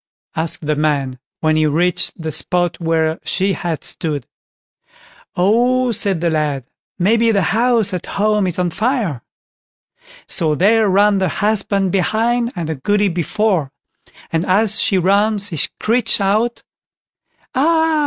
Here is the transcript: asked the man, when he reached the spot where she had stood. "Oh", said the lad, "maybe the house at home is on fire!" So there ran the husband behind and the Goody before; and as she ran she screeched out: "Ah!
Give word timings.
asked 0.35 0.65
the 0.65 0.75
man, 0.75 1.19
when 1.41 1.55
he 1.55 1.67
reached 1.67 2.19
the 2.19 2.31
spot 2.31 2.79
where 2.79 3.19
she 3.23 3.53
had 3.53 3.83
stood. 3.83 4.25
"Oh", 5.35 5.91
said 5.91 6.21
the 6.21 6.31
lad, 6.31 6.65
"maybe 6.97 7.29
the 7.29 7.43
house 7.53 7.93
at 7.93 8.07
home 8.07 8.47
is 8.47 8.57
on 8.57 8.71
fire!" 8.71 9.21
So 10.25 10.55
there 10.55 10.89
ran 10.89 11.19
the 11.19 11.29
husband 11.29 11.91
behind 11.91 12.51
and 12.55 12.67
the 12.67 12.73
Goody 12.73 13.09
before; 13.09 13.71
and 14.31 14.43
as 14.47 14.79
she 14.81 14.97
ran 14.97 15.37
she 15.37 15.55
screeched 15.57 16.19
out: 16.19 16.63
"Ah! 17.53 17.99